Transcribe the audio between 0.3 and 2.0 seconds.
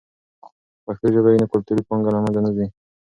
که پښتو ژبه وي، نو کلتوري